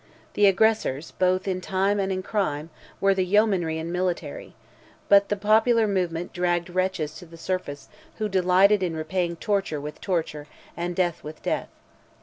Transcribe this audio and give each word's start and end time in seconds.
The 0.33 0.47
aggressors, 0.47 1.11
both 1.11 1.47
in 1.47 1.61
time 1.61 1.99
and 1.99 2.11
in 2.11 2.23
crime 2.23 2.71
were 2.99 3.13
the 3.13 3.23
yeomanry 3.23 3.77
and 3.77 3.93
military; 3.93 4.55
but 5.09 5.29
the 5.29 5.35
popular 5.35 5.87
movement 5.87 6.33
dragged 6.33 6.71
wretches 6.71 7.13
to 7.17 7.27
the 7.27 7.37
surface 7.37 7.87
who 8.17 8.27
delighted 8.27 8.81
in 8.81 8.95
repaying 8.95 9.35
torture 9.35 9.79
with 9.79 10.01
torture, 10.01 10.47
and 10.75 10.95
death 10.95 11.23
with 11.23 11.43
death. 11.43 11.69